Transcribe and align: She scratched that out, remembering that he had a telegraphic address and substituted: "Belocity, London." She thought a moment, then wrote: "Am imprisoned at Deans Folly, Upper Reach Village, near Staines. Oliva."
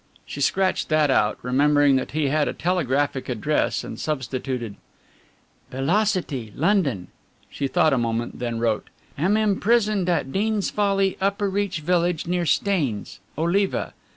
She 0.25 0.41
scratched 0.41 0.89
that 0.89 1.11
out, 1.11 1.37
remembering 1.43 1.95
that 1.97 2.09
he 2.09 2.27
had 2.29 2.47
a 2.47 2.53
telegraphic 2.53 3.29
address 3.29 3.83
and 3.83 3.99
substituted: 3.99 4.73
"Belocity, 5.69 6.51
London." 6.55 7.09
She 7.51 7.67
thought 7.67 7.93
a 7.93 7.99
moment, 7.99 8.39
then 8.39 8.57
wrote: 8.57 8.89
"Am 9.15 9.37
imprisoned 9.37 10.09
at 10.09 10.31
Deans 10.31 10.71
Folly, 10.71 11.17
Upper 11.21 11.51
Reach 11.51 11.81
Village, 11.81 12.25
near 12.25 12.47
Staines. 12.47 13.19
Oliva." 13.37 13.93